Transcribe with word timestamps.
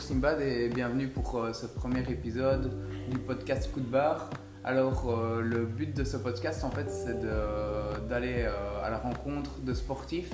Simbad 0.00 0.40
et 0.40 0.68
bienvenue 0.68 1.08
pour 1.08 1.36
euh, 1.38 1.52
ce 1.52 1.66
premier 1.66 2.00
épisode 2.10 2.72
du 3.10 3.18
podcast 3.18 3.70
Coup 3.72 3.80
de 3.80 3.86
barre. 3.86 4.28
Alors 4.64 5.10
euh, 5.10 5.40
le 5.40 5.64
but 5.66 5.94
de 5.96 6.04
ce 6.04 6.16
podcast 6.16 6.64
en 6.64 6.70
fait 6.70 6.88
c'est 6.90 7.18
de- 7.20 8.06
d'aller 8.08 8.44
euh, 8.46 8.84
à 8.84 8.90
la 8.90 8.98
rencontre 8.98 9.60
de 9.60 9.72
sportifs 9.74 10.32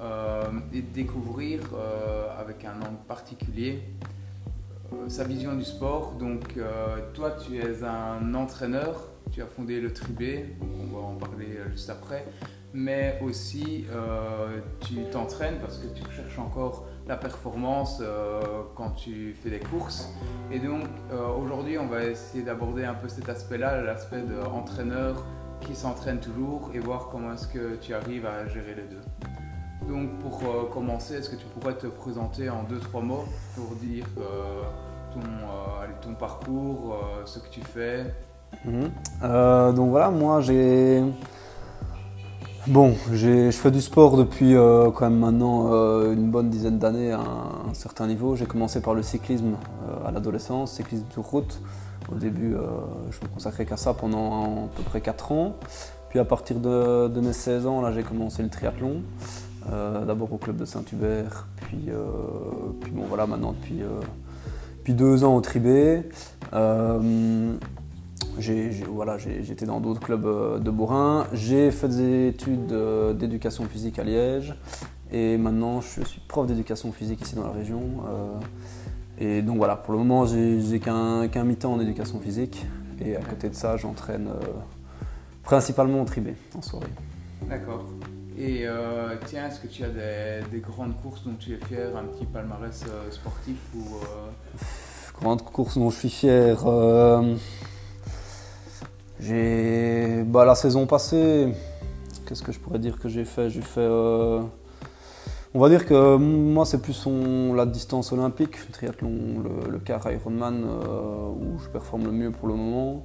euh, 0.00 0.44
et 0.72 0.82
de 0.82 0.92
découvrir 0.92 1.60
euh, 1.74 2.28
avec 2.38 2.64
un 2.64 2.76
angle 2.82 3.02
particulier 3.08 3.82
euh, 4.92 5.08
sa 5.08 5.24
vision 5.24 5.54
du 5.54 5.64
sport. 5.64 6.12
Donc 6.12 6.56
euh, 6.56 6.96
toi 7.14 7.32
tu 7.32 7.58
es 7.58 7.82
un 7.82 8.34
entraîneur, 8.34 9.08
tu 9.32 9.42
as 9.42 9.46
fondé 9.46 9.80
le 9.80 9.92
Tribé, 9.92 10.56
on 10.60 10.94
va 10.96 11.02
en 11.02 11.14
parler 11.14 11.56
euh, 11.58 11.70
juste 11.70 11.90
après, 11.90 12.24
mais 12.72 13.18
aussi 13.24 13.86
euh, 13.92 14.58
tu 14.80 14.96
t'entraînes 15.12 15.58
parce 15.60 15.78
que 15.78 15.86
tu 15.88 16.02
recherches 16.04 16.38
encore 16.38 16.86
la 17.06 17.16
performance 17.16 17.98
euh, 18.00 18.40
quand 18.74 18.90
tu 18.90 19.34
fais 19.42 19.50
des 19.50 19.60
courses. 19.60 20.12
Et 20.50 20.58
donc 20.58 20.84
euh, 21.12 21.28
aujourd'hui, 21.28 21.78
on 21.78 21.86
va 21.86 22.04
essayer 22.04 22.42
d'aborder 22.42 22.84
un 22.84 22.94
peu 22.94 23.08
cet 23.08 23.28
aspect-là, 23.28 23.82
l'aspect 23.82 24.22
d'entraîneur 24.22 25.24
qui 25.60 25.74
s'entraîne 25.74 26.18
toujours 26.18 26.70
et 26.74 26.78
voir 26.78 27.08
comment 27.10 27.32
est-ce 27.32 27.48
que 27.48 27.76
tu 27.76 27.94
arrives 27.94 28.26
à 28.26 28.46
gérer 28.48 28.74
les 28.74 28.82
deux. 28.82 29.02
Donc 29.88 30.18
pour 30.18 30.40
euh, 30.42 30.64
commencer, 30.72 31.14
est-ce 31.14 31.30
que 31.30 31.36
tu 31.36 31.46
pourrais 31.46 31.74
te 31.74 31.86
présenter 31.86 32.48
en 32.48 32.62
deux 32.64 32.80
trois 32.80 33.02
mots 33.02 33.24
pour 33.54 33.76
dire 33.76 34.06
ton, 35.12 35.20
ton 36.00 36.14
parcours, 36.14 36.98
ce 37.24 37.38
que 37.38 37.48
tu 37.48 37.60
fais? 37.60 38.04
Mhm. 38.64 39.74
Donc 39.74 39.90
voilà, 39.90 40.10
moi 40.10 40.40
j'ai. 40.40 41.02
Bon, 42.66 42.94
je 43.12 43.50
fais 43.50 43.70
du 43.70 43.82
sport 43.82 44.16
depuis 44.16 44.54
euh, 44.54 44.90
quand 44.90 45.10
même 45.10 45.18
maintenant 45.18 45.74
euh, 45.74 46.14
une 46.14 46.30
bonne 46.30 46.48
dizaine 46.48 46.78
d'années 46.78 47.12
à 47.12 47.20
un, 47.20 47.74
certain 47.74 48.06
niveau. 48.06 48.36
J'ai 48.36 48.46
commencé 48.46 48.80
par 48.80 48.94
le 48.94 49.02
cyclisme 49.02 49.56
euh, 49.86 50.08
à 50.08 50.10
l'adolescence, 50.10 50.72
cyclisme 50.72 51.04
sur 51.10 51.24
route. 51.24 51.60
Au 52.10 52.14
début, 52.14 52.54
je 53.10 53.18
me 53.22 53.32
consacrais 53.32 53.64
qu'à 53.64 53.76
ça 53.76 53.92
pendant 53.94 54.64
à 54.64 54.68
peu 54.76 54.82
près 54.82 55.00
4 55.02 55.32
ans. 55.32 55.56
Puis 56.08 56.18
à 56.18 56.24
partir 56.24 56.58
de, 56.58 57.08
de 57.08 57.20
mes 57.20 57.32
16 57.34 57.66
ans, 57.66 57.82
là, 57.82 57.92
j'ai 57.92 58.02
commencé 58.02 58.42
le 58.42 58.48
triathlon. 58.48 59.02
D'abord 60.06 60.32
au 60.32 60.36
club 60.36 60.56
de 60.56 60.66
Saint-Hubert, 60.66 61.46
puis, 61.56 61.88
puis 62.80 62.92
bon 62.92 63.04
voilà, 63.08 63.26
maintenant 63.26 63.54
depuis, 63.58 63.80
depuis 64.78 64.92
deux 64.92 65.24
ans 65.24 65.34
au 65.34 65.40
Tribé. 65.40 66.02
J'ai- 68.38 68.72
j'ai- 68.72 68.84
voilà, 68.84 69.16
j'ai- 69.18 69.42
j'étais 69.44 69.66
dans 69.66 69.80
d'autres 69.80 70.00
clubs 70.00 70.26
euh, 70.26 70.58
de 70.58 70.70
Bourrin. 70.70 71.26
J'ai 71.32 71.70
fait 71.70 71.88
des 71.88 72.28
études 72.28 72.72
euh, 72.72 73.12
d'éducation 73.12 73.64
physique 73.64 73.98
à 73.98 74.04
Liège. 74.04 74.54
Et 75.12 75.36
maintenant, 75.38 75.80
je 75.80 76.02
suis 76.04 76.20
prof 76.26 76.46
d'éducation 76.46 76.90
physique 76.92 77.20
ici 77.22 77.36
dans 77.36 77.44
la 77.44 77.52
région. 77.52 77.80
euh, 78.08 78.32
et 79.18 79.42
donc 79.42 79.58
voilà, 79.58 79.76
pour 79.76 79.92
le 79.92 79.98
moment, 79.98 80.26
j'ai 80.26 80.80
qu'un 80.80 81.28
qu'un 81.28 81.44
mi-temps 81.44 81.72
en 81.74 81.80
éducation 81.80 82.18
physique. 82.18 82.66
Et 83.00 83.16
à 83.16 83.20
côté 83.20 83.48
de 83.48 83.54
ça, 83.54 83.76
j'entraîne 83.76 84.28
principalement 85.44 86.02
au 86.02 86.04
tribé 86.04 86.34
en 86.56 86.62
soirée. 86.62 86.86
D'accord. 87.48 87.84
Et 88.36 88.62
euh, 88.66 89.14
tiens, 89.26 89.46
est-ce 89.48 89.60
que 89.60 89.68
tu 89.68 89.84
as 89.84 89.88
des, 89.88 90.40
des 90.50 90.58
grandes 90.60 90.96
courses 91.00 91.22
dont 91.24 91.34
tu 91.38 91.52
es 91.52 91.58
fier, 91.66 91.96
un 91.96 92.04
petit 92.04 92.24
palmarès 92.24 92.82
euh, 92.88 93.10
sportif 93.12 93.56
ou 93.76 93.82
euh, 94.02 94.62
Grande 95.20 95.42
course 95.42 95.78
dont 95.78 95.90
je 95.90 95.96
suis 95.98 96.10
fier. 96.10 96.58
Euh, 99.24 100.18
j'ai 100.18 100.22
bah, 100.24 100.44
la 100.44 100.54
saison 100.54 100.86
passée. 100.86 101.52
Qu'est-ce 102.26 102.42
que 102.42 102.52
je 102.52 102.58
pourrais 102.58 102.78
dire 102.78 102.98
que 102.98 103.08
j'ai 103.08 103.24
fait? 103.24 103.50
J'ai 103.50 103.62
fait. 103.62 103.80
euh, 103.80 104.40
on 105.52 105.60
va 105.60 105.68
dire 105.68 105.86
que 105.86 106.16
moi 106.16 106.66
c'est 106.66 106.82
plus 106.82 107.06
la 107.54 107.66
distance 107.66 108.12
olympique, 108.12 108.56
le 108.66 108.72
triathlon, 108.72 109.10
le, 109.44 109.70
le 109.70 109.80
Ironman 110.12 110.64
euh, 110.64 111.28
où 111.28 111.58
je 111.60 111.68
performe 111.68 112.04
le 112.04 112.12
mieux 112.12 112.32
pour 112.32 112.48
le 112.48 112.54
moment. 112.54 113.04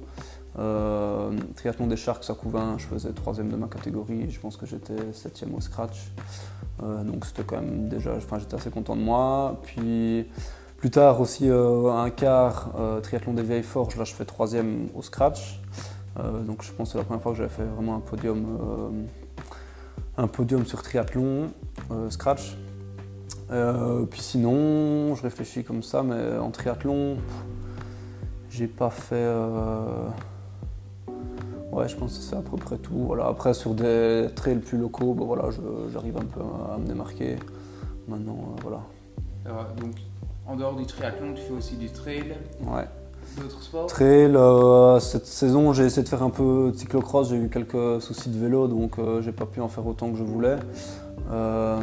Euh, 0.58 1.30
triathlon 1.54 1.86
des 1.86 1.96
Sharks 1.96 2.28
à 2.28 2.34
Couvin, 2.34 2.74
je 2.76 2.86
faisais 2.86 3.12
troisième 3.12 3.50
de 3.50 3.56
ma 3.56 3.68
catégorie, 3.68 4.28
je 4.30 4.40
pense 4.40 4.56
que 4.56 4.66
j'étais 4.66 5.12
septième 5.12 5.54
au 5.54 5.60
scratch. 5.60 6.10
Euh, 6.82 7.04
donc 7.04 7.24
c'était 7.24 7.44
quand 7.44 7.60
même 7.60 7.88
déjà, 7.88 8.14
enfin 8.16 8.40
j'étais 8.40 8.56
assez 8.56 8.70
content 8.70 8.96
de 8.96 9.02
moi. 9.02 9.60
Puis 9.62 10.26
plus 10.76 10.90
tard 10.90 11.20
aussi 11.20 11.48
euh, 11.48 11.92
un 11.92 12.10
quart 12.10 12.72
euh, 12.76 13.00
triathlon 13.00 13.34
des 13.34 13.42
vieilles 13.44 13.62
forges, 13.62 13.96
là 13.96 14.02
je 14.02 14.12
fais 14.12 14.24
troisième 14.24 14.88
au 14.96 15.02
scratch. 15.02 15.60
Euh, 16.18 16.42
donc 16.42 16.62
je 16.62 16.72
pense 16.72 16.88
que 16.88 16.92
c'est 16.92 16.98
la 16.98 17.04
première 17.04 17.22
fois 17.22 17.32
que 17.32 17.38
j'avais 17.38 17.50
fait 17.50 17.64
vraiment 17.64 17.96
un 17.96 18.00
podium, 18.00 18.44
euh, 18.60 18.90
un 20.16 20.26
podium 20.26 20.66
sur 20.66 20.82
triathlon 20.82 21.50
euh, 21.90 22.10
scratch. 22.10 22.56
Puis 24.10 24.20
sinon, 24.20 25.14
je 25.16 25.22
réfléchis 25.22 25.64
comme 25.64 25.82
ça, 25.82 26.02
mais 26.04 26.38
en 26.38 26.50
triathlon, 26.50 27.16
j'ai 28.48 28.68
pas 28.68 28.90
fait. 28.90 29.26
Ouais, 31.72 31.88
je 31.88 31.94
pense 31.96 32.16
que 32.18 32.22
c'est 32.24 32.36
à 32.36 32.40
peu 32.42 32.56
près 32.56 32.78
tout. 32.78 32.98
Voilà. 33.06 33.26
Après, 33.26 33.54
sur 33.54 33.74
des 33.74 34.28
trails 34.34 34.58
plus 34.58 34.76
locaux, 34.78 35.14
bah, 35.14 35.24
voilà, 35.24 35.50
j'arrive 35.92 36.16
un 36.16 36.24
peu 36.24 36.40
à 36.72 36.78
me 36.78 36.86
démarquer. 36.86 37.36
Maintenant, 38.08 38.38
euh, 38.56 38.60
voilà. 38.62 38.80
euh, 39.46 39.80
donc 39.80 39.94
en 40.46 40.56
dehors 40.56 40.74
du 40.74 40.84
triathlon, 40.84 41.32
tu 41.34 41.42
fais 41.42 41.52
aussi 41.52 41.76
du 41.76 41.88
trail, 41.90 42.34
Ouais. 42.66 42.86
D'autres 43.40 43.62
sports 43.62 43.86
Trail, 43.86 44.34
euh, 44.34 44.98
cette 45.00 45.26
saison 45.26 45.72
j'ai 45.72 45.84
essayé 45.84 46.02
de 46.02 46.08
faire 46.08 46.22
un 46.22 46.30
peu 46.30 46.70
de 46.72 46.76
cyclocross, 46.76 47.30
j'ai 47.30 47.36
eu 47.36 47.48
quelques 47.48 48.00
soucis 48.02 48.28
de 48.30 48.38
vélo 48.38 48.66
donc 48.68 48.98
euh, 48.98 49.22
j'ai 49.22 49.32
pas 49.32 49.46
pu 49.46 49.60
en 49.60 49.68
faire 49.68 49.86
autant 49.86 50.10
que 50.10 50.16
je 50.16 50.24
voulais. 50.24 50.56
Euh, 51.30 51.80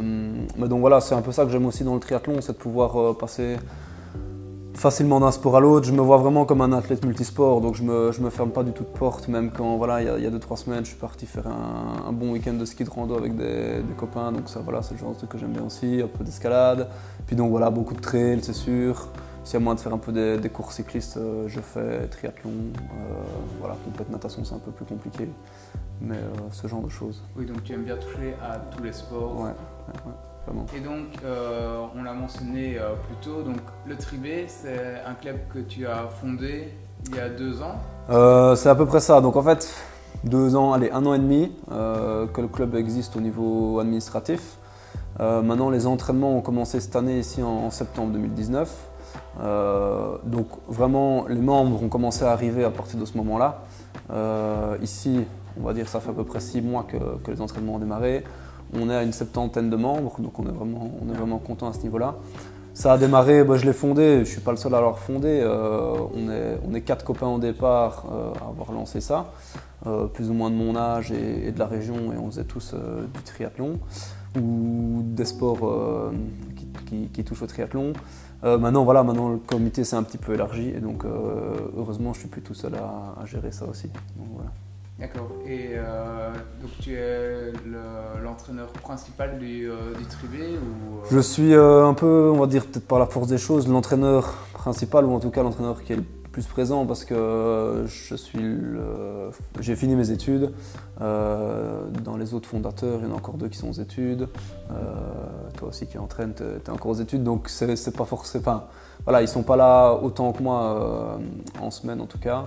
mais 0.57 0.67
donc 0.67 0.81
voilà, 0.81 0.99
c'est 0.99 1.15
un 1.15 1.21
peu 1.21 1.31
ça 1.31 1.45
que 1.45 1.51
j'aime 1.51 1.65
aussi 1.65 1.83
dans 1.83 1.93
le 1.93 1.99
triathlon, 2.01 2.41
c'est 2.41 2.51
de 2.53 2.57
pouvoir 2.57 3.15
passer 3.17 3.55
facilement 4.73 5.19
d'un 5.19 5.31
sport 5.31 5.55
à 5.55 5.59
l'autre. 5.59 5.87
Je 5.87 5.91
me 5.93 6.01
vois 6.01 6.17
vraiment 6.17 6.45
comme 6.45 6.61
un 6.61 6.71
athlète 6.73 7.03
multisport, 7.05 7.61
donc 7.61 7.75
je 7.75 7.83
me, 7.83 8.11
je 8.11 8.21
me 8.21 8.29
ferme 8.29 8.51
pas 8.51 8.63
du 8.63 8.73
tout 8.73 8.83
de 8.83 8.89
porte, 8.99 9.27
même 9.27 9.49
quand 9.55 9.77
voilà, 9.77 10.01
il 10.01 10.05
y 10.05 10.09
a- 10.09 10.17
il 10.17 10.23
y 10.23 10.27
a 10.27 10.29
2-3 10.29 10.57
semaines 10.57 10.83
je 10.83 10.89
suis 10.89 10.97
parti 10.99 11.25
faire 11.25 11.47
un, 11.47 12.11
bon 12.11 12.31
week-end 12.33 12.53
de 12.53 12.65
ski 12.65 12.83
de 12.83 12.89
rando 12.89 13.15
avec 13.17 13.35
des, 13.35 13.81
des 13.81 13.93
copains, 13.97 14.31
donc 14.31 14.49
ça 14.49 14.59
voilà, 14.63 14.81
c'est 14.81 14.93
le 14.93 14.99
genre 14.99 15.11
de 15.13 15.17
truc 15.17 15.29
que 15.29 15.37
j'aime 15.37 15.51
bien 15.53 15.63
aussi, 15.65 16.01
un 16.03 16.07
peu 16.07 16.23
d'escalade. 16.23 16.87
Puis 17.25 17.35
donc 17.35 17.49
voilà, 17.51 17.69
beaucoup 17.69 17.93
de 17.95 18.01
trail, 18.01 18.39
c'est 18.43 18.53
sûr. 18.53 19.07
S'il 19.47 19.53
y 19.53 19.57
a 19.57 19.59
moyen 19.61 19.75
de 19.75 19.79
faire 19.79 19.93
un 19.93 19.97
peu 19.97 20.11
des, 20.11 20.37
des 20.37 20.49
courses 20.49 20.75
cyclistes, 20.75 21.15
euh, 21.15 21.47
je 21.47 21.61
fais 21.61 22.05
triathlon. 22.07 22.49
euh, 22.49 23.13
voilà, 23.61 23.77
complète 23.85 24.09
natation, 24.09 24.43
c'est 24.43 24.53
un 24.55 24.59
peu 24.59 24.71
plus 24.71 24.83
compliqué. 24.83 25.29
Mais 26.01 26.17
euh, 26.17 26.33
ce 26.51 26.67
genre 26.67 26.81
de 26.81 26.89
choses. 26.89 27.23
Oui, 27.37 27.45
donc 27.45 27.63
tu 27.63 27.71
aimes 27.71 27.85
bien 27.85 27.95
toucher 27.95 28.35
à 28.43 28.57
tous 28.57 28.83
les 28.83 28.91
sports. 28.91 29.37
Ouais, 29.37 29.43
ouais, 29.43 30.01
ouais, 30.05 30.13
vraiment. 30.45 30.65
Et 30.75 30.81
donc, 30.81 31.21
on 31.95 32.03
l'a 32.03 32.11
mentionné 32.11 32.77
plus 33.07 33.15
tôt, 33.21 33.41
donc 33.41 33.61
le 33.87 33.95
Tribé, 33.95 34.47
c'est 34.49 34.95
un 35.05 35.13
club 35.13 35.37
que 35.53 35.59
tu 35.59 35.87
as 35.87 36.09
fondé 36.19 36.73
il 37.07 37.15
y 37.15 37.19
a 37.21 37.29
deux 37.29 37.61
ans? 37.61 37.75
C'est 38.57 38.67
à 38.67 38.75
peu 38.75 38.85
près 38.85 38.99
ça. 38.99 39.21
Donc 39.21 39.37
en 39.37 39.43
fait, 39.43 39.73
deux 40.25 40.57
ans, 40.57 40.73
allez, 40.73 40.91
un 40.91 41.05
an 41.05 41.13
et 41.13 41.19
demi 41.19 41.53
euh, 41.71 42.27
que 42.27 42.41
le 42.41 42.49
club 42.49 42.75
existe 42.75 43.15
au 43.15 43.21
niveau 43.21 43.79
administratif. 43.79 44.57
Euh, 45.21 45.41
maintenant, 45.41 45.69
les 45.69 45.87
entraînements 45.87 46.35
ont 46.37 46.41
commencé 46.41 46.81
cette 46.81 46.97
année 46.97 47.19
ici 47.19 47.41
en, 47.41 47.47
en 47.47 47.71
septembre 47.71 48.11
2019. 48.11 48.69
Euh, 49.41 50.17
donc 50.23 50.47
vraiment, 50.67 51.25
les 51.27 51.39
membres 51.39 51.81
ont 51.83 51.89
commencé 51.89 52.23
à 52.25 52.31
arriver 52.31 52.63
à 52.63 52.71
partir 52.71 52.99
de 52.99 53.05
ce 53.05 53.17
moment-là. 53.17 53.63
Euh, 54.11 54.77
ici, 54.81 55.21
on 55.59 55.65
va 55.65 55.73
dire, 55.73 55.87
ça 55.87 55.99
fait 55.99 56.09
à 56.09 56.13
peu 56.13 56.23
près 56.23 56.39
six 56.39 56.61
mois 56.61 56.83
que, 56.87 56.97
les 57.31 57.41
entraînements 57.41 57.75
ont 57.75 57.79
démarré. 57.79 58.23
On 58.73 58.89
est 58.89 58.95
à 58.95 59.03
une 59.03 59.13
septantaine 59.13 59.69
de 59.69 59.75
membres, 59.75 60.19
donc 60.19 60.37
on 60.39 60.45
est 60.45 60.51
vraiment, 60.51 61.37
content 61.37 61.69
à 61.69 61.73
ce 61.73 61.81
niveau-là. 61.81 62.15
Ça 62.73 62.93
a 62.93 62.97
démarré, 62.97 63.43
bah, 63.43 63.57
je 63.57 63.65
l'ai 63.65 63.73
fondé, 63.73 64.15
je 64.15 64.19
ne 64.19 64.25
suis 64.25 64.41
pas 64.41 64.51
le 64.51 64.57
seul 64.57 64.73
à 64.73 64.77
l'avoir 64.77 64.99
fondé. 64.99 65.39
euh, 65.41 65.95
on, 66.67 66.73
est, 66.75 66.81
quatre 66.81 67.05
copains 67.05 67.27
au 67.27 67.39
départ 67.39 68.05
à 68.41 68.49
avoir 68.49 68.71
lancé 68.71 69.01
ça, 69.01 69.31
plus 70.13 70.29
ou 70.29 70.33
moins 70.33 70.49
de 70.49 70.55
mon 70.55 70.75
âge 70.75 71.11
et, 71.11 71.51
de 71.51 71.59
la 71.59 71.65
région, 71.65 72.13
et 72.13 72.17
on 72.17 72.29
faisait 72.29 72.43
tous 72.43 72.75
du 73.13 73.21
triathlon 73.23 73.79
ou 74.39 75.01
des 75.01 75.25
sports 75.25 76.11
qui- 76.87 77.07
qui 77.13 77.23
touchent 77.23 77.41
au 77.41 77.47
triathlon. 77.47 77.93
Euh, 78.43 78.57
maintenant, 78.57 78.83
voilà, 78.83 79.03
maintenant 79.03 79.29
le 79.29 79.37
comité 79.37 79.83
s'est 79.83 79.95
un 79.95 80.03
petit 80.03 80.17
peu 80.19 80.33
élargi, 80.35 80.69
et 80.69 80.79
donc 80.79 81.05
euh, 81.05 81.55
heureusement, 81.75 82.13
je 82.13 82.19
suis 82.19 82.27
plus 82.27 82.41
tout 82.41 82.53
seul 82.53 82.75
à, 82.75 83.19
à 83.21 83.25
gérer 83.25 83.51
ça 83.51 83.65
aussi. 83.65 83.87
Donc, 84.15 84.27
voilà. 84.35 84.51
D'accord. 84.99 85.29
Et 85.45 85.71
euh, 85.73 86.31
donc 86.61 86.71
tu 86.79 86.93
es 86.95 87.51
le- 87.65 88.23
l'entraîneur 88.23 88.67
principal 88.69 89.37
du, 89.37 89.69
du 89.97 90.05
Tribé 90.05 90.55
ou, 90.57 91.05
Je 91.11 91.19
suis 91.19 91.53
un 91.53 91.93
peu, 91.93 92.31
on 92.33 92.39
va 92.39 92.47
dire 92.47 92.65
peut-être 92.65 92.87
par 92.87 92.97
la 92.97 93.05
force 93.05 93.27
des 93.27 93.37
choses, 93.37 93.67
l'entraîneur 93.67 94.33
principal 94.53 95.05
ou 95.05 95.13
en 95.13 95.19
tout 95.19 95.29
cas 95.29 95.43
l'entraîneur 95.43 95.83
qui 95.83 95.93
est 95.93 95.97
le 95.97 96.03
plus 96.37 96.45
présent 96.45 96.85
parce 96.85 97.03
que 97.03 97.85
je 97.87 98.13
suis, 98.13 98.59
j'ai 99.59 99.75
fini 99.75 99.95
mes 99.95 100.11
études. 100.11 100.53
Euh, 101.01 101.87
dans 102.03 102.15
les 102.15 102.35
autres 102.35 102.47
fondateurs, 102.47 102.99
il 103.01 103.07
y 103.07 103.11
en 103.11 103.15
a 103.15 103.17
encore 103.17 103.37
deux 103.37 103.47
qui 103.49 103.57
sont 103.57 103.69
aux 103.69 103.81
études. 103.81 104.29
Euh, 104.69 104.75
toi 105.57 105.69
aussi 105.69 105.87
qui 105.87 105.97
entraînes, 105.97 106.35
tu 106.35 106.43
es 106.43 106.69
encore 106.69 106.91
aux 106.91 107.01
études, 107.01 107.23
donc 107.23 107.49
c'est 107.49 107.97
pas 107.97 108.05
forcément. 108.05 108.65
Voilà, 109.03 109.23
ils 109.23 109.27
sont 109.27 109.41
pas 109.41 109.55
là 109.55 109.93
autant 109.95 110.31
que 110.31 110.43
moi 110.43 110.61
euh, 110.61 111.17
en 111.59 111.71
semaine 111.71 112.01
en 112.01 112.05
tout 112.05 112.19
cas. 112.19 112.45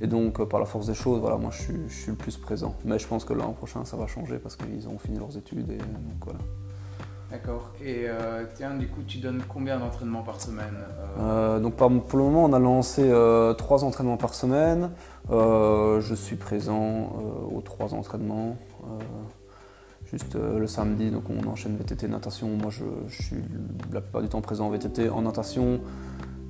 Et 0.00 0.06
donc, 0.06 0.44
par 0.44 0.60
la 0.60 0.66
force 0.66 0.86
des 0.86 0.94
choses, 0.94 1.18
voilà, 1.18 1.36
moi 1.36 1.50
je 1.50 1.62
suis, 1.62 1.80
je 1.88 1.94
suis 1.94 2.10
le 2.12 2.16
plus 2.16 2.36
présent. 2.36 2.76
Mais 2.84 3.00
je 3.00 3.08
pense 3.08 3.24
que 3.24 3.32
l'an 3.32 3.54
prochain, 3.54 3.84
ça 3.84 3.96
va 3.96 4.06
changer 4.06 4.38
parce 4.38 4.54
qu'ils 4.54 4.86
ont 4.88 4.98
fini 4.98 5.18
leurs 5.18 5.36
études 5.36 5.68
et 5.68 5.78
donc 5.78 6.24
voilà. 6.24 6.38
D'accord. 7.32 7.70
Et 7.82 8.04
euh, 8.06 8.44
tiens, 8.54 8.74
du 8.74 8.88
coup, 8.88 9.00
tu 9.06 9.16
donnes 9.16 9.42
combien 9.48 9.78
d'entraînements 9.78 10.22
par 10.22 10.38
semaine 10.38 10.76
euh 11.18 11.58
Donc 11.60 11.76
pour 11.76 12.18
le 12.18 12.24
moment, 12.24 12.44
on 12.44 12.52
a 12.52 12.58
lancé 12.58 13.10
trois 13.56 13.84
entraînements 13.84 14.18
par 14.18 14.34
semaine. 14.34 14.90
je 15.30 16.14
suis 16.14 16.36
présent 16.36 17.10
aux 17.50 17.62
trois 17.62 17.94
entraînements. 17.94 18.56
Juste 20.04 20.34
le 20.34 20.66
samedi, 20.66 21.10
donc 21.10 21.24
on 21.30 21.48
enchaîne 21.48 21.74
VTT 21.76 22.06
natation. 22.06 22.48
Moi, 22.48 22.70
je, 22.70 22.84
je, 23.08 23.22
suis 23.22 23.36
la 23.90 24.02
plupart 24.02 24.20
du 24.20 24.28
temps 24.28 24.42
présent 24.42 24.66
en 24.66 24.70
VTT, 24.70 25.08
en 25.08 25.22
natation. 25.22 25.80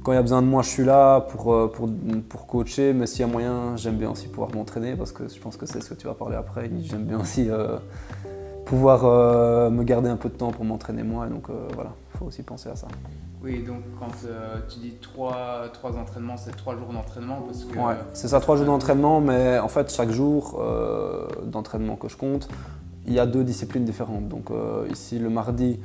Quand 0.02 0.11
il 0.11 0.17
y 0.17 0.19
a 0.19 0.23
besoin 0.23 0.43
de 0.43 0.49
moi, 0.49 0.62
je 0.62 0.69
suis 0.69 0.84
là 0.84 1.20
pour, 1.20 1.70
pour, 1.70 1.88
pour 2.29 2.46
coacher, 2.49 2.93
mais 2.93 3.06
s'il 3.06 3.20
y 3.20 3.23
a 3.23 3.29
moyen, 3.29 3.76
j'aime 3.76 3.99
bien 3.99 4.11
aussi 4.11 4.26
pouvoir 4.26 4.52
m'entraîner 4.52 4.96
parce 4.96 5.12
que 5.12 5.29
je 5.29 5.38
pense 5.38 5.56
que 5.56 5.64
c'est 5.64 5.81
ce 5.81 5.90
que 5.90 5.94
tu 5.94 6.08
vas 6.08 6.14
parler 6.14 6.34
après. 6.34 6.69
J'aime 6.82 7.05
bien 7.05 7.20
aussi 7.20 7.49
pouvoir 8.72 9.04
euh, 9.04 9.69
me 9.69 9.84
garder 9.84 10.08
un 10.08 10.16
peu 10.16 10.30
de 10.30 10.34
temps 10.34 10.50
pour 10.50 10.64
m'entraîner 10.64 11.02
moi. 11.02 11.26
Donc 11.26 11.50
euh, 11.50 11.69
voilà, 11.74 11.90
il 12.14 12.19
faut 12.19 12.24
aussi 12.24 12.42
penser 12.42 12.70
à 12.70 12.74
ça. 12.74 12.88
Oui, 13.44 13.62
donc 13.62 13.82
quand 13.98 14.06
euh, 14.26 14.60
tu 14.66 14.78
dis 14.78 14.94
trois, 14.98 15.64
trois 15.74 15.94
entraînements, 15.98 16.38
c'est 16.38 16.56
trois 16.56 16.74
jours 16.74 16.90
d'entraînement 16.90 17.42
parce 17.42 17.64
que... 17.64 17.76
Ouais, 17.76 17.96
c'est 18.14 18.28
ça, 18.28 18.40
trois 18.40 18.56
jours 18.56 18.64
d'entraînement, 18.64 19.20
mais 19.20 19.58
en 19.58 19.69
fait, 19.69 19.92
chaque 19.92 20.10
jour 20.10 20.64
d'entraînement 21.44 21.96
que 21.96 22.08
je 22.08 22.16
compte, 22.16 22.48
il 23.04 23.12
y 23.12 23.19
a 23.19 23.26
deux 23.26 23.44
disciplines 23.44 23.84
différentes. 23.84 24.28
Donc 24.28 24.48
ici, 24.90 25.19
le 25.19 25.28
mardi, 25.28 25.78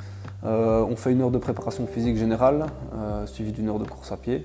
on 0.43 0.95
fait 0.95 1.11
une 1.11 1.21
heure 1.21 1.31
de 1.31 1.39
préparation 1.39 1.87
physique 1.87 2.15
générale, 2.15 2.67
suivie 3.25 3.51
d'une 3.51 3.67
heure 3.67 3.79
de 3.79 3.85
course 3.85 4.13
à 4.13 4.17
pied. 4.17 4.43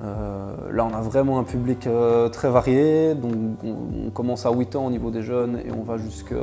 là, 0.00 0.86
on 0.90 0.94
a 0.94 1.02
vraiment 1.02 1.38
un 1.38 1.44
public 1.44 1.86
très 2.32 2.48
varié. 2.48 3.14
Donc, 3.14 3.34
on, 3.62 4.06
on, 4.06 4.10
commence 4.10 4.46
à 4.46 4.52
8 4.52 4.76
ans 4.76 4.86
au 4.86 4.90
niveau 4.90 5.10
des 5.10 5.22
jeunes 5.22 5.58
et 5.58 5.70
on 5.70 5.82
va 5.82 5.98
jusqu'à 5.98 6.36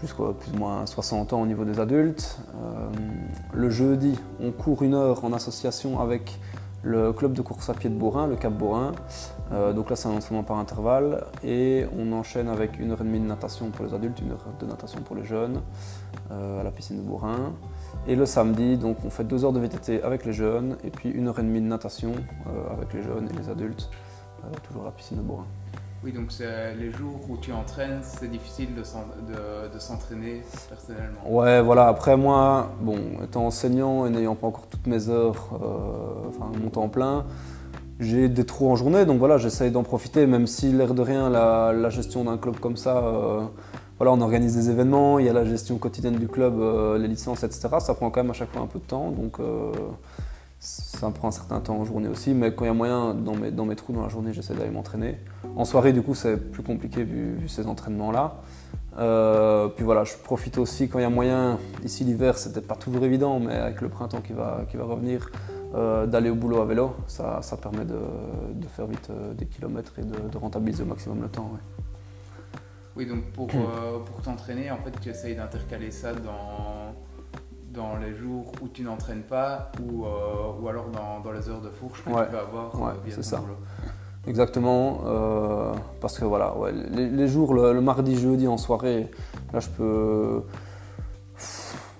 jusqu'à 0.00 0.24
plus 0.38 0.52
ou 0.52 0.58
moins 0.58 0.86
60 0.86 1.32
ans 1.32 1.42
au 1.42 1.46
niveau 1.46 1.64
des 1.64 1.80
adultes. 1.80 2.38
Euh, 2.56 2.88
le 3.54 3.70
jeudi, 3.70 4.18
on 4.40 4.50
court 4.52 4.82
une 4.82 4.94
heure 4.94 5.24
en 5.24 5.32
association 5.32 6.00
avec 6.00 6.38
le 6.82 7.12
club 7.12 7.32
de 7.32 7.42
course 7.42 7.68
à 7.68 7.74
pied 7.74 7.90
de 7.90 7.94
Bourrin, 7.94 8.26
le 8.26 8.36
Cap 8.36 8.52
Bourrin. 8.52 8.92
Euh, 9.52 9.72
donc 9.72 9.90
là, 9.90 9.96
c'est 9.96 10.08
un 10.08 10.12
entraînement 10.12 10.44
par 10.44 10.58
intervalle. 10.58 11.24
Et 11.42 11.84
on 11.98 12.12
enchaîne 12.12 12.48
avec 12.48 12.78
une 12.78 12.92
heure 12.92 13.00
et 13.00 13.04
demie 13.04 13.20
de 13.20 13.26
natation 13.26 13.70
pour 13.70 13.86
les 13.86 13.94
adultes, 13.94 14.20
une 14.20 14.32
heure 14.32 14.44
de 14.60 14.66
natation 14.66 15.00
pour 15.00 15.16
les 15.16 15.24
jeunes 15.24 15.62
euh, 16.30 16.60
à 16.60 16.62
la 16.62 16.70
piscine 16.70 16.98
de 16.98 17.02
Bourrin. 17.02 17.52
Et 18.06 18.14
le 18.14 18.26
samedi, 18.26 18.76
donc 18.76 18.98
on 19.04 19.10
fait 19.10 19.24
deux 19.24 19.44
heures 19.44 19.52
de 19.52 19.60
VTT 19.60 20.02
avec 20.02 20.24
les 20.24 20.32
jeunes 20.32 20.76
et 20.84 20.90
puis 20.90 21.10
une 21.10 21.26
heure 21.26 21.38
et 21.40 21.42
demie 21.42 21.60
de 21.60 21.66
natation 21.66 22.12
avec 22.70 22.92
les 22.94 23.02
jeunes 23.02 23.28
et 23.28 23.36
les 23.36 23.48
adultes, 23.48 23.90
toujours 24.62 24.82
à 24.82 24.86
la 24.86 24.92
piscine 24.92 25.16
de 25.16 25.22
Bourrin. 25.22 25.46
Oui, 26.06 26.12
donc 26.12 26.28
les 26.38 26.92
jours 26.92 27.18
où 27.28 27.36
tu 27.36 27.50
entraînes, 27.50 27.98
c'est 28.00 28.30
difficile 28.30 28.68
de, 28.76 28.84
s'entraîner 29.80 30.44
personnellement. 30.68 31.18
Ouais, 31.28 31.60
voilà. 31.60 31.88
Après, 31.88 32.16
moi, 32.16 32.70
bon, 32.80 32.96
étant 33.24 33.44
enseignant 33.44 34.06
et 34.06 34.10
n'ayant 34.10 34.36
pas 34.36 34.46
encore 34.46 34.68
toutes 34.68 34.86
mes 34.86 35.08
heures, 35.08 35.48
euh, 35.54 36.28
enfin 36.28 36.52
mon 36.62 36.70
temps 36.70 36.88
plein, 36.88 37.24
j'ai 37.98 38.28
des 38.28 38.46
trous 38.46 38.70
en 38.70 38.76
journée, 38.76 39.04
donc 39.04 39.18
voilà, 39.18 39.36
j'essaye 39.36 39.72
d'en 39.72 39.82
profiter, 39.82 40.28
même 40.28 40.46
si 40.46 40.70
l'air 40.70 40.94
de 40.94 41.02
rien, 41.02 41.28
la, 41.28 41.90
gestion 41.90 42.22
d'un 42.22 42.38
club 42.38 42.60
comme 42.60 42.76
ça, 42.76 42.98
euh, 42.98 43.40
voilà, 43.98 44.12
on 44.12 44.20
organise 44.20 44.54
des 44.54 44.70
événements, 44.70 45.18
il 45.18 45.26
y 45.26 45.28
a 45.28 45.32
la 45.32 45.44
gestion 45.44 45.76
quotidienne 45.76 46.18
du 46.18 46.28
club, 46.28 46.60
euh, 46.60 46.98
les 46.98 47.08
licences, 47.08 47.42
etc. 47.42 47.66
Ça 47.80 47.94
prend 47.94 48.10
quand 48.10 48.22
même 48.22 48.30
à 48.30 48.34
chaque 48.34 48.52
fois 48.52 48.62
un 48.62 48.68
peu 48.68 48.78
de 48.78 48.84
temps, 48.84 49.10
donc 49.10 49.40
ça 50.66 51.08
me 51.08 51.12
prend 51.12 51.28
un 51.28 51.32
certain 51.32 51.60
temps 51.60 51.76
en 51.76 51.84
journée 51.84 52.08
aussi, 52.08 52.34
mais 52.34 52.52
quand 52.52 52.64
il 52.64 52.68
y 52.68 52.70
a 52.70 52.74
moyen, 52.74 53.14
dans 53.14 53.36
mes, 53.36 53.52
dans 53.52 53.64
mes 53.64 53.76
trous 53.76 53.92
dans 53.92 54.02
la 54.02 54.08
journée, 54.08 54.32
j'essaie 54.32 54.54
d'aller 54.54 54.70
m'entraîner. 54.70 55.18
En 55.54 55.64
soirée, 55.64 55.92
du 55.92 56.02
coup, 56.02 56.16
c'est 56.16 56.36
plus 56.36 56.64
compliqué 56.64 57.04
vu, 57.04 57.48
ces 57.48 57.66
entraînements-là. 57.66 58.40
Euh, 58.98 59.68
puis 59.68 59.84
voilà, 59.84 60.02
je 60.02 60.14
profite 60.16 60.58
aussi 60.58 60.88
quand 60.88 60.98
il 60.98 61.02
y 61.02 61.04
a 61.04 61.10
moyen. 61.10 61.58
Ici, 61.84 62.02
l'hiver, 62.02 62.36
c'est 62.36 62.52
peut-être 62.52 62.66
pas 62.66 62.74
toujours 62.74 63.04
évident, 63.04 63.38
mais 63.38 63.54
avec 63.54 63.80
le 63.80 63.88
printemps 63.88 64.20
qui 64.20 64.32
va, 64.32 64.64
qui 64.68 64.76
va 64.76 64.84
revenir, 64.84 65.30
euh, 65.74 66.06
d'aller 66.06 66.30
au 66.30 66.34
boulot 66.34 66.60
à 66.60 66.64
vélo, 66.64 66.96
ça, 67.06 67.42
ça 67.42 67.56
permet 67.56 67.84
de, 67.84 68.00
de, 68.54 68.66
faire 68.66 68.86
vite 68.86 69.08
euh, 69.10 69.34
des 69.34 69.46
kilomètres 69.46 69.92
et 69.98 70.02
de, 70.02 70.36
rentabiliser 70.36 70.82
au 70.82 70.86
maximum 70.86 71.22
le 71.22 71.28
temps. 71.28 71.50
Oui, 72.96 73.06
donc 73.06 73.22
pour, 73.32 73.46
pour 73.46 74.22
t'entraîner, 74.22 74.70
en 74.72 74.78
fait, 74.78 74.92
tu 75.00 75.10
essayes 75.10 75.36
d'intercaler 75.36 75.92
ça 75.92 76.12
dans 76.12 76.85
dans 77.76 77.96
les 77.96 78.14
jours 78.14 78.50
où 78.62 78.68
tu 78.68 78.82
n'entraînes 78.82 79.22
pas 79.22 79.70
ou, 79.82 80.06
euh, 80.06 80.60
ou 80.60 80.68
alors 80.68 80.86
dans, 80.88 81.20
dans, 81.20 81.30
les 81.30 81.48
heures 81.48 81.60
de 81.60 81.68
fourche 81.68 82.02
que 82.02 82.08
tu 82.08 82.30
peux 82.30 82.38
avoir 82.38 82.74
ouais, 82.80 82.92
euh, 82.92 83.10
c'est 83.10 83.22
ça. 83.22 83.40
Exactement, 84.26 85.02
euh, 85.06 85.72
parce 86.00 86.18
que 86.18 86.24
voilà, 86.24 86.52
les, 86.90 87.28
jours, 87.28 87.54
le, 87.54 87.80
mardi, 87.80 88.18
jeudi 88.18 88.48
en 88.48 88.58
soirée, 88.58 89.08
là 89.52 89.60
je 89.60 89.68
peux. 89.68 90.42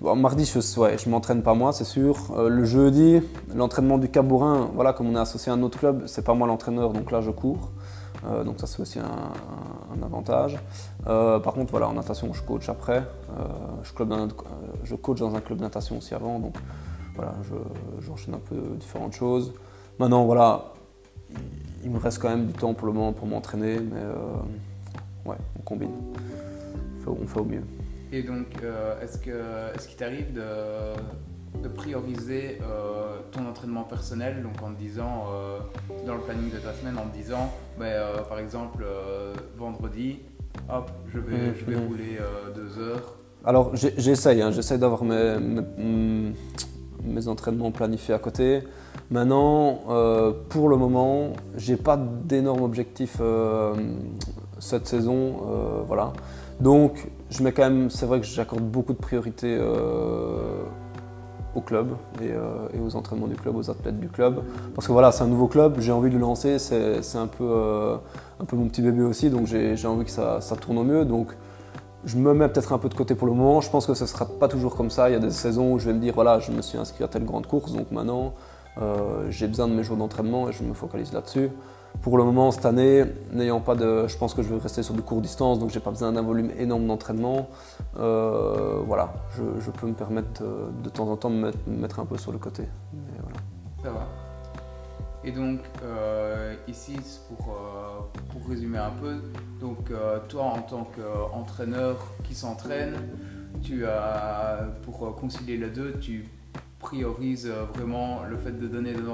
mardi, 0.01 0.43
je, 0.43 0.79
ouais, 0.79 0.97
je 0.97 1.09
m'entraîne 1.09 1.41
pas 1.41 1.53
moi, 1.53 1.71
c'est 1.71 1.85
sûr. 1.85 2.17
le 2.37 2.65
jeudi, 2.65 3.21
l'entraînement 3.55 3.97
du 3.97 4.09
Cabourin, 4.09 4.69
voilà, 4.75 4.91
comme 4.91 5.07
on 5.07 5.15
est 5.15 5.21
associé 5.21 5.53
à 5.53 5.55
un 5.55 5.63
autre 5.63 5.79
club, 5.79 6.03
c'est 6.05 6.25
pas 6.25 6.33
moi 6.33 6.47
l'entraîneur, 6.47 6.91
donc 6.91 7.11
là 7.11 7.21
je 7.21 7.31
cours. 7.31 7.71
Euh, 8.25 8.43
donc 8.43 8.59
ça 8.59 8.67
c'est 8.67 8.81
aussi 8.81 8.99
un, 8.99 10.03
avantage. 10.03 10.57
Euh, 11.07 11.39
par 11.39 11.53
contre 11.53 11.71
voilà 11.71 11.87
en 11.87 11.93
natation 11.93 12.31
je 12.33 12.41
coach 12.43 12.69
après. 12.69 12.99
Euh, 12.99 13.43
je, 13.83 13.91
je, 14.83 14.95
coach 14.95 15.19
dans 15.19 15.35
un 15.35 15.41
club 15.41 15.59
de 15.59 15.63
natation 15.63 15.97
aussi 15.97 16.13
avant 16.13 16.39
donc 16.39 16.55
voilà 17.15 17.33
j'enchaîne 17.99 18.35
un 18.35 18.39
peu 18.39 18.55
différentes 18.79 19.13
choses. 19.13 19.53
Maintenant 19.99 20.25
voilà 20.25 20.73
il, 21.83 21.91
me 21.91 21.99
reste 21.99 22.21
quand 22.21 22.29
même 22.29 22.47
du 22.47 22.53
temps 22.53 22.73
pour 22.73 22.87
le 22.87 22.93
moment 22.93 23.13
pour 23.13 23.27
m'entraîner 23.27 23.79
mais 23.79 24.01
ouais 25.25 25.37
on 25.59 25.61
combine. 25.61 25.91
On 27.09 27.25
fait, 27.25 27.39
au 27.39 27.45
mieux. 27.45 27.63
Et 28.11 28.21
donc 28.21 28.47
est-ce 29.01 29.17
qu'il 29.17 29.31
est 29.31 29.87
qu 29.87 29.95
t'arrive 29.95 30.33
de 30.33 30.41
de 31.61 31.67
prioriser 31.67 32.59
euh, 32.61 33.17
ton 33.31 33.47
entraînement 33.47 33.83
personnel, 33.83 34.43
donc 34.43 34.61
en 34.63 34.73
te 34.73 34.79
disant, 34.79 35.25
euh, 35.31 35.59
dans 36.05 36.15
le 36.15 36.21
planning 36.21 36.51
de 36.51 36.57
ta 36.57 36.73
semaine, 36.73 36.97
en 36.97 37.09
te 37.09 37.15
disant, 37.15 37.51
euh, 37.81 38.21
par 38.23 38.39
exemple, 38.39 38.85
vendredi, 39.57 40.19
hop, 40.69 40.91
je 41.13 41.19
vais, 41.19 41.37
mmh, 41.37 41.53
je 41.59 41.65
vais 41.65 41.75
mmh. 41.75 41.87
rouler 41.87 42.17
deux 42.55 42.81
heures. 42.81 43.13
Alors 43.45 43.75
j'essaye, 43.75 44.41
hein, 44.41 44.51
j'essaye 44.51 44.77
d'avoir 44.77 45.03
mes, 45.03 45.37
mes, 47.03 47.27
entraînements 47.27 47.71
planifiés 47.71 48.13
à 48.13 48.19
côté. 48.19 48.63
Maintenant, 49.09 49.79
pour 50.49 50.67
le 50.67 50.75
moment, 50.75 51.33
j'ai 51.55 51.77
pas 51.77 51.97
d'énormes 51.97 52.63
objectifs 52.63 53.21
cette 54.59 54.87
saison, 54.87 55.83
voilà. 55.87 56.13
Donc, 56.59 57.07
je 57.29 57.43
mets 57.43 57.51
quand 57.51 57.63
même, 57.63 57.89
c'est 57.89 58.07
vrai 58.07 58.19
que 58.19 58.25
j'accorde 58.25 58.63
beaucoup 58.63 58.93
de 58.93 58.97
priorité 58.97 59.57
au 61.57 61.61
club 61.61 61.89
euh, 62.21 62.67
et, 62.73 62.79
aux 62.79 62.95
entraînements 62.95 63.27
du 63.27 63.35
club, 63.35 63.55
aux 63.55 63.69
athlètes 63.69 63.99
du 63.99 64.09
club. 64.09 64.43
Parce 64.75 64.87
que 64.87 64.91
voilà, 64.91 65.11
c'est 65.11 65.23
un 65.23 65.27
nouveau 65.27 65.47
club, 65.47 65.77
j'ai 65.79 65.91
envie 65.91 66.09
de 66.09 66.15
le 66.15 66.21
lancer, 66.21 66.59
c'est 66.59 67.17
un, 67.17 67.27
peu, 67.27 67.43
euh, 67.43 67.97
un 68.39 68.45
peu 68.45 68.55
mon 68.55 68.67
petit 68.67 68.81
bébé 68.81 69.03
aussi, 69.03 69.29
donc 69.29 69.47
j'ai 69.47 69.87
envie 69.87 70.05
que 70.05 70.11
ça, 70.11 70.39
ça, 70.39 70.55
tourne 70.55 70.77
au 70.77 70.83
mieux. 70.83 71.03
Donc 71.03 71.35
je 72.05 72.17
me 72.17 72.33
mets 72.33 72.47
peut-être 72.47 72.73
un 72.73 72.77
peu 72.77 72.89
de 72.89 72.93
côté 72.93 73.15
pour 73.15 73.27
le 73.27 73.33
moment. 73.33 73.59
Je 73.61 73.69
pense 73.69 73.85
que 73.87 73.93
ce 73.93 74.03
ne 74.03 74.07
sera 74.07 74.25
pas 74.25 74.47
toujours 74.47 74.75
comme 74.75 74.91
ça. 74.91 75.09
Il 75.09 75.13
y 75.13 75.15
a 75.15 75.19
des 75.19 75.31
saisons 75.31 75.73
où 75.73 75.79
je 75.79 75.87
vais 75.87 75.93
me 75.93 75.99
dire, 75.99 76.13
voilà, 76.13 76.39
je 76.39 76.51
me 76.51 76.61
suis 76.61 76.77
inscrit 76.77 77.03
à 77.03 77.07
telle 77.07 77.25
grande 77.25 77.47
course, 77.47 77.73
donc 77.73 77.91
maintenant 77.91 78.33
euh, 78.79 79.25
j'ai 79.29 79.47
besoin 79.47 79.67
de 79.67 79.73
mes 79.73 79.83
jours 79.83 79.97
d'entraînement 79.97 80.49
et 80.49 80.51
je 80.51 80.63
me 80.63 80.73
focalise 80.73 81.11
là-dessus. 81.11 81.49
Pour 82.01 82.17
le 82.17 82.23
moment, 82.23 82.51
cette 82.51 82.65
année, 82.65 83.03
n'ayant 83.33 83.59
pas 83.59 83.75
de. 83.75 84.07
Je 84.07 84.17
pense 84.17 84.33
que 84.33 84.41
je 84.41 84.53
vais 84.53 84.59
rester 84.59 84.83
sur 84.83 84.93
de 84.93 85.01
courtes 85.01 85.23
distances, 85.23 85.59
donc 85.59 85.71
j'ai 85.71 85.79
pas 85.79 85.89
besoin 85.89 86.11
d'un 86.11 86.21
volume 86.21 86.51
énorme 86.57 86.87
d'entraînement. 86.87 87.49
Euh, 87.97 88.81
voilà, 88.85 89.13
je, 89.35 89.71
peux 89.71 89.87
me 89.87 89.93
permettre 89.93 90.43
de, 90.83 90.89
temps 90.89 91.09
en 91.09 91.17
temps 91.17 91.29
de 91.29 91.35
me 91.35 91.51
mettre, 91.67 91.99
un 91.99 92.05
peu 92.05 92.17
sur 92.17 92.31
le 92.31 92.37
côté. 92.37 92.63
Ça 93.83 93.91
va. 93.91 94.07
Et 95.23 95.31
donc, 95.31 95.59
euh, 95.83 96.55
ici, 96.67 96.95
pour, 97.27 97.49
euh, 97.49 98.19
pour, 98.31 98.47
résumer 98.47 98.77
un 98.77 98.91
peu, 98.91 99.15
donc 99.59 99.91
toi 100.29 100.43
en 100.43 100.61
tant 100.61 100.87
qu'entraîneur 100.95 101.97
qui 102.23 102.35
s'entraîne, 102.35 102.95
tu 103.61 103.85
as, 103.85 104.65
pour 104.83 105.15
concilier 105.15 105.57
les 105.57 105.69
deux, 105.69 105.95
tu 105.99 106.29
priorises 106.79 107.51
vraiment 107.73 108.23
le 108.23 108.37
fait 108.37 108.57
de 108.57 108.67
donner 108.67 108.93
des 108.93 109.07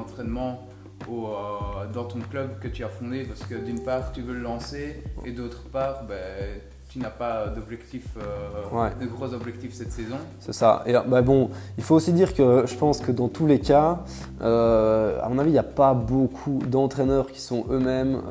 euh, 1.10 1.86
dans 1.94 2.06
ton 2.06 2.20
club 2.20 2.60
que 2.60 2.68
tu 2.68 2.84
as 2.84 2.90
fondé 2.90 3.26
Parce 3.26 3.44
que 3.44 3.56
d'une 3.56 3.82
part, 3.84 4.12
tu 4.12 4.22
veux 4.22 4.34
le 4.34 4.42
lancer 4.42 5.02
et 5.26 5.32
d'autre 5.32 5.64
part, 5.72 6.04
ben, 6.08 6.18
tu 6.90 7.00
n'as 7.00 7.10
pas 7.10 7.48
d'objectif, 7.48 8.06
euh, 8.18 8.90
de 9.02 9.08
gros 9.08 9.34
objectifs 9.34 9.74
cette 9.74 9.92
saison. 9.92 10.18
C'est 10.40 10.54
ça. 10.54 10.84
Et 10.86 10.94
bah 10.94 11.22
bon, 11.22 11.50
il 11.78 11.84
faut 11.84 11.96
aussi 11.96 12.14
dire 12.14 12.36
que 12.36 12.66
je 12.68 12.76
pense 12.76 13.00
que 13.00 13.12
dans 13.12 13.30
tous 13.30 13.48
les 13.48 13.60
cas, 13.60 14.00
euh, 14.42 15.20
à 15.22 15.30
mon 15.30 15.40
avis, 15.40 15.50
il 15.50 15.54
n'y 15.54 15.60
a 15.60 15.64
pas 15.64 15.94
beaucoup 15.96 16.60
d'entraîneurs 16.68 17.32
qui 17.32 17.42
sont 17.42 17.66
eux-mêmes 17.72 18.22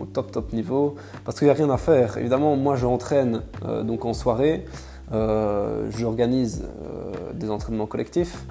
au 0.00 0.04
top 0.06 0.32
top 0.32 0.52
niveau 0.52 0.96
parce 1.24 1.38
qu'il 1.38 1.46
n'y 1.46 1.52
a 1.52 1.54
rien 1.54 1.70
à 1.70 1.76
faire. 1.76 2.18
Évidemment, 2.18 2.56
moi 2.56 2.74
j'entraîne 2.74 3.42
donc 3.84 4.04
en 4.04 4.14
soirée, 4.14 4.64
j'organise 5.12 6.64
des 7.34 7.50
entraînements 7.50 7.86
collectifs 7.86 8.44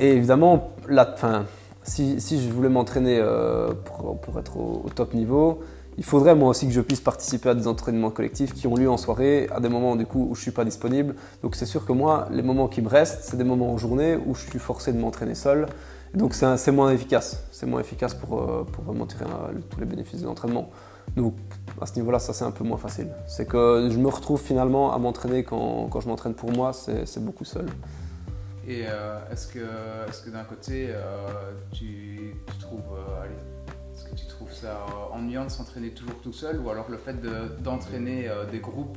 et 0.00 0.12
évidemment, 0.12 0.70
la, 0.88 1.04
fin, 1.04 1.44
si, 1.90 2.40
je 2.40 2.50
voulais 2.50 2.68
m'entraîner 2.68 3.18
euh, 3.20 3.72
pour, 3.72 4.38
être 4.38 4.56
au, 4.56 4.88
top 4.94 5.12
niveau, 5.14 5.60
il 5.98 6.04
faudrait 6.04 6.34
moi 6.34 6.50
aussi 6.50 6.66
que 6.66 6.72
je 6.72 6.80
puisse 6.80 7.00
participer 7.00 7.50
à 7.50 7.54
des 7.54 7.66
entraînements 7.66 8.10
collectifs 8.10 8.54
qui 8.54 8.66
ont 8.66 8.76
lieu 8.76 8.88
en 8.88 8.96
soirée, 8.96 9.48
à 9.52 9.60
des 9.60 9.68
moments 9.68 9.96
du 9.96 10.06
coup 10.06 10.28
où 10.30 10.34
je 10.34 10.40
suis 10.40 10.52
pas 10.52 10.64
disponible. 10.64 11.16
Donc 11.42 11.56
c'est 11.56 11.66
sûr 11.66 11.84
que 11.84 11.92
moi, 11.92 12.28
les 12.30 12.42
moments 12.42 12.68
qui 12.68 12.80
me 12.80 12.88
restent, 12.88 13.24
c'est 13.24 13.36
des 13.36 13.44
moments 13.44 13.72
en 13.72 13.76
journée 13.76 14.16
où 14.16 14.34
je 14.34 14.48
suis 14.48 14.58
forcé 14.58 14.92
de 14.92 14.98
m'entraîner 14.98 15.34
seul. 15.34 15.66
donc 16.14 16.34
c'est 16.34 16.72
moins 16.72 16.90
efficace. 16.92 17.44
C'est 17.50 17.66
moins 17.66 17.80
efficace 17.80 18.14
pour, 18.14 18.40
euh, 18.40 18.66
vraiment 18.84 19.06
tirer 19.06 19.24
tous 19.68 19.80
les 19.80 19.86
bénéfices 19.86 20.20
de 20.20 20.26
l'entraînement. 20.26 20.70
Donc 21.16 21.34
à 21.80 21.86
ce 21.86 21.96
niveau-là, 21.96 22.20
ça 22.20 22.32
c'est 22.32 22.44
un 22.44 22.52
peu 22.52 22.62
moins 22.62 22.78
facile. 22.78 23.08
C'est 23.26 23.46
que 23.46 23.88
je 23.90 23.98
me 23.98 24.08
retrouve 24.08 24.40
finalement 24.40 24.92
à 24.92 24.98
m'entraîner 24.98 25.42
quand, 25.42 26.00
je 26.00 26.08
m'entraîne 26.08 26.34
pour 26.34 26.52
moi, 26.52 26.72
c'est 26.72 27.24
beaucoup 27.24 27.44
seul. 27.44 27.66
Et 28.70 28.84
euh, 28.86 29.18
est-ce 29.32 29.48
que, 29.48 29.58
est 29.58 30.24
que 30.24 30.30
d'un 30.30 30.44
côté, 30.44 30.90
euh, 30.90 31.26
tu, 31.72 32.36
trouves, 32.60 32.98
est-ce 33.92 34.04
que 34.04 34.14
tu 34.14 34.26
trouves 34.26 34.52
ça 34.52 34.86
ennuyant 35.12 35.44
de 35.44 35.50
s'entraîner 35.50 35.90
toujours 35.90 36.20
tout 36.22 36.32
seul 36.32 36.60
ou 36.60 36.70
alors 36.70 36.88
le 36.88 36.96
fait 36.96 37.16
d'entraîner 37.60 38.30
des 38.52 38.60
groupes 38.60 38.96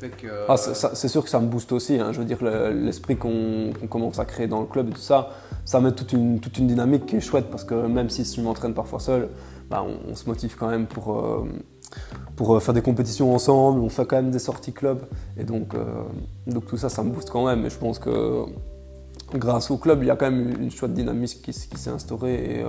fait 0.00 0.10
que... 0.10 0.26
Ah, 0.48 0.56
c'est 0.56 1.08
sûr 1.08 1.22
que 1.22 1.30
ça 1.30 1.38
me 1.38 1.46
booste 1.46 1.70
aussi. 1.70 1.94
Hein. 1.94 2.10
Je 2.10 2.18
veux 2.18 2.24
dire, 2.24 2.42
l'esprit 2.42 3.16
qu'on 3.16 3.72
commence 3.88 4.18
à 4.18 4.24
créer 4.24 4.48
dans 4.48 4.60
le 4.60 4.66
club 4.66 4.88
et 4.88 4.92
tout 4.92 4.98
ça, 4.98 5.30
ça 5.64 5.80
met 5.80 5.92
toute 5.92 6.12
une, 6.12 6.40
dynamique 6.40 7.06
qui 7.06 7.16
est 7.16 7.20
chouette 7.20 7.46
parce 7.50 7.62
que 7.62 7.86
même 7.86 8.10
si 8.10 8.24
je 8.24 8.40
m'entraîne 8.40 8.74
parfois 8.74 8.98
seul, 8.98 9.28
bah, 9.70 9.84
on, 10.08 10.14
se 10.14 10.26
motive 10.26 10.56
quand 10.58 10.68
même 10.68 10.86
pour, 10.86 11.18
euh, 11.18 11.48
pour 12.36 12.54
euh, 12.54 12.60
faire 12.60 12.74
des 12.74 12.82
compétitions 12.82 13.34
ensemble, 13.34 13.80
on 13.80 13.88
fait 13.88 14.06
quand 14.06 14.16
même 14.16 14.30
des 14.30 14.38
sorties 14.38 14.72
club. 14.72 15.06
Et 15.36 15.44
donc, 15.44 15.74
euh, 15.74 15.84
donc 16.46 16.66
tout 16.66 16.76
ça, 16.76 16.88
ça 16.88 17.02
me 17.02 17.10
booste 17.10 17.30
quand 17.30 17.46
même. 17.46 17.64
Et 17.64 17.70
je 17.70 17.78
pense 17.78 17.98
que 17.98 18.44
grâce 19.32 19.70
au 19.70 19.78
club, 19.78 20.02
il 20.02 20.06
y 20.06 20.10
a 20.10 20.16
quand 20.16 20.30
même 20.30 20.62
une 20.62 20.70
chouette 20.70 20.94
dynamique 20.94 21.40
qui, 21.42 21.52
s'est 21.52 21.90
instaurée. 21.90 22.34
Et, 22.34 22.64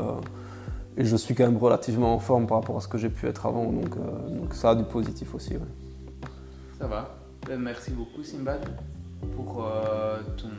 et, 0.97 1.05
je 1.05 1.15
suis 1.15 1.35
quand 1.35 1.45
même 1.45 1.57
relativement 1.57 2.13
en 2.13 2.19
forme 2.19 2.47
par 2.47 2.59
rapport 2.59 2.77
à 2.77 2.81
ce 2.81 2.87
que 2.87 2.97
j'ai 2.97 3.09
pu 3.09 3.27
être 3.27 3.45
avant. 3.45 3.71
Donc, 3.71 3.97
donc 3.97 4.53
ça 4.53 4.71
a 4.71 4.75
du 4.75 4.83
positif 4.83 5.33
aussi. 5.35 5.55
Ça 6.79 6.87
va. 6.87 7.15
Merci 7.57 7.91
beaucoup, 7.91 8.23
Simbad, 8.23 8.61
pour 9.35 9.67
ton, 10.37 10.49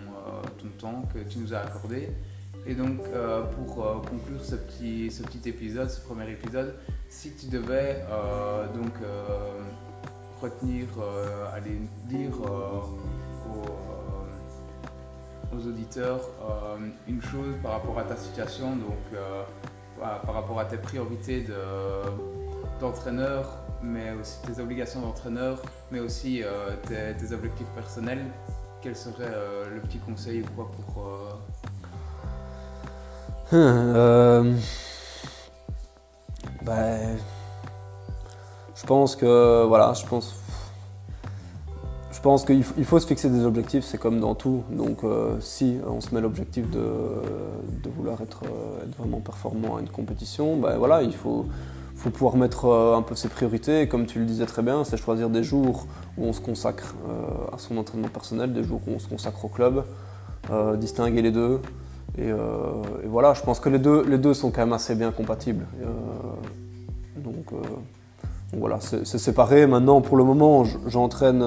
ton 0.58 0.68
temps 0.78 1.02
que 1.12 1.18
tu 1.28 1.38
nous 1.38 1.54
as 1.54 1.58
accordé. 1.58 2.10
Et 2.68 2.74
donc, 2.74 3.00
euh, 3.14 3.42
pour 3.42 3.86
euh, 3.86 3.94
conclure 4.10 4.44
ce 4.44 4.56
petit, 4.56 5.10
ce 5.10 5.22
petit 5.22 5.48
épisode, 5.48 5.88
ce 5.88 6.00
premier 6.00 6.28
épisode, 6.32 6.74
si 7.08 7.30
tu 7.32 7.46
devais 7.46 8.02
euh, 8.10 8.66
donc 8.74 8.92
retenir, 10.42 10.86
aller 11.54 11.80
dire 12.08 12.32
aux, 12.42 13.85
aux, 15.52 15.66
auditeurs 15.66 16.20
une 17.08 17.22
chose 17.22 17.54
par 17.62 17.72
rapport 17.72 17.98
à 17.98 18.04
ta 18.04 18.16
situation, 18.16 18.76
donc 18.76 19.20
par 20.00 20.34
rapport 20.34 20.60
à 20.60 20.64
tes 20.64 20.76
priorités 20.76 21.46
d'entraîneur, 22.80 23.58
mais 23.82 24.12
aussi 24.20 24.38
tes 24.42 24.60
obligations 24.60 25.00
d'entraîneur, 25.00 25.60
mais 25.90 26.00
aussi 26.00 26.42
tes, 26.86 27.14
tes, 27.16 27.32
objectifs 27.34 27.68
personnels, 27.74 28.24
quel 28.82 28.96
serait 28.96 29.32
le 29.72 29.80
petit 29.80 29.98
conseil 29.98 30.42
ou 30.42 30.46
quoi 30.54 30.70
pour 30.70 31.04
euh, 33.52 34.52
ben, 36.62 37.16
je 38.74 38.86
pense 38.86 39.14
que 39.14 39.64
voilà, 39.64 39.92
je 39.94 40.04
pense, 40.04 40.34
je 42.16 42.20
pense 42.22 42.44
qu'il 42.44 42.64
faut, 42.64 42.98
se 42.98 43.06
fixer 43.06 43.30
des 43.30 43.44
objectifs, 43.44 43.84
c'est 43.84 43.98
comme 43.98 44.20
dans 44.20 44.34
tout. 44.34 44.62
Donc 44.70 45.04
euh, 45.04 45.36
si 45.40 45.76
on 45.86 46.00
se 46.00 46.14
met 46.14 46.20
l'objectif 46.20 46.68
de, 46.70 46.80
vouloir 47.96 48.20
être, 48.22 48.42
être, 48.82 48.96
vraiment 48.98 49.20
performant 49.20 49.76
à 49.76 49.80
une 49.80 49.88
compétition, 49.88 50.56
ben 50.56 50.76
voilà, 50.78 51.02
il 51.02 51.14
faut, 51.14 51.46
pouvoir 52.12 52.36
mettre 52.36 52.66
euh, 52.66 52.96
un 52.96 53.02
peu 53.02 53.14
ses 53.14 53.28
priorités. 53.28 53.88
comme 53.88 54.06
tu 54.06 54.18
le 54.18 54.26
disais 54.26 54.46
très 54.46 54.62
bien, 54.62 54.84
c'est 54.84 54.96
choisir 54.96 55.28
des 55.30 55.42
jours 55.42 55.86
où 56.16 56.24
on 56.24 56.32
se 56.32 56.40
consacre 56.40 56.94
à 57.52 57.58
son 57.58 57.76
entraînement 57.76 58.08
personnel, 58.08 58.52
des 58.52 58.64
jours 58.64 58.80
où 58.86 58.92
on 58.92 58.98
se 58.98 59.08
consacre 59.08 59.44
au 59.44 59.48
club, 59.48 59.84
distinguer 60.78 61.22
les 61.22 61.32
deux. 61.32 61.60
Euh, 62.18 62.82
et, 63.04 63.06
voilà, 63.06 63.34
je 63.34 63.42
pense 63.42 63.60
que 63.60 63.68
les 63.68 63.78
deux, 63.78 64.04
les 64.08 64.18
deux 64.18 64.34
sont 64.34 64.50
quand 64.50 64.62
même 64.62 64.72
assez 64.72 64.94
bien 64.94 65.12
compatibles. 65.12 65.66
Euh, 65.82 67.20
donc, 67.20 67.52
euh, 67.52 67.56
voilà, 68.52 68.78
c'est 68.80 69.18
séparé. 69.18 69.66
Maintenant, 69.66 70.00
pour 70.00 70.16
le 70.16 70.24
moment, 70.24 70.64
j'entraîne 70.86 71.42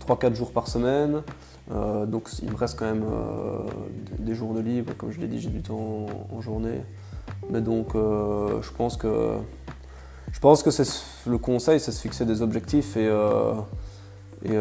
3-4 0.00 0.34
jours 0.34 0.52
par 0.52 0.68
semaine. 0.68 1.22
donc 1.70 2.28
il 2.42 2.50
me 2.50 2.56
reste 2.56 2.78
quand 2.78 2.86
même 2.86 3.04
des 4.18 4.34
jours 4.34 4.54
de 4.54 4.60
libre, 4.60 4.92
comme 4.98 5.12
je 5.12 5.20
l'ai 5.20 5.28
dit, 5.28 5.40
j'ai 5.40 5.50
du 5.50 5.62
temps 5.62 6.06
en, 6.34 6.40
journée. 6.40 6.80
Mais 7.50 7.60
donc 7.60 7.94
je 7.94 8.70
pense 8.76 8.96
que 8.96 9.34
je 10.32 10.40
pense 10.40 10.62
que 10.62 10.70
le 11.28 11.38
conseil, 11.38 11.80
c'est 11.80 11.92
se 11.92 12.00
fixer 12.00 12.24
des 12.24 12.42
objectifs 12.42 12.96
et, 12.96 13.10
et, 14.44 14.58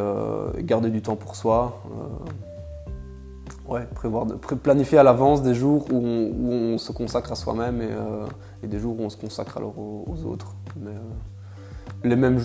garder 0.63 0.91
du 0.91 1.01
temps 1.01 1.15
pour 1.15 1.35
soi. 1.35 1.81
Ouais, 3.69 3.85
prévoir, 3.93 4.25
planifier 4.63 4.97
à 4.97 5.03
l'avance 5.03 5.43
des 5.43 5.53
jours 5.53 5.85
où 5.91 6.03
on, 6.03 6.79
se 6.79 6.91
consacre 6.91 7.31
à 7.31 7.35
soi-même 7.35 7.83
et, 7.83 7.89
euh, 7.91 8.25
des 8.63 8.79
jours 8.79 8.99
où 8.99 9.03
on 9.03 9.09
se 9.09 9.17
consacre 9.17 9.57
alors 9.57 9.77
aux, 9.77 10.25
autres. 10.25 10.55
Euh, 10.87 10.97
les 12.03 12.15
mêmes, 12.15 12.39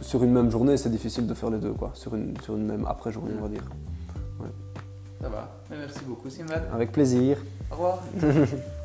sur 0.00 0.22
une 0.22 0.32
même 0.32 0.50
journée, 0.50 0.76
c'est 0.76 0.90
difficile 0.90 1.26
de 1.26 1.34
faire 1.34 1.50
les 1.50 1.58
deux, 1.58 1.72
quoi. 1.72 1.90
Sur 1.94 2.14
une, 2.14 2.34
sur 2.42 2.56
une 2.56 2.66
même 2.66 2.86
après-journée, 2.86 3.32
on 3.38 3.42
va 3.42 3.48
dire. 3.48 3.64
Ça 5.20 5.28
va. 5.28 5.50
Merci 5.70 6.04
beaucoup, 6.06 6.30
Simad. 6.30 6.62
Avec 6.72 6.92
plaisir. 6.92 7.38
Au 7.70 7.74
revoir. 7.74 8.02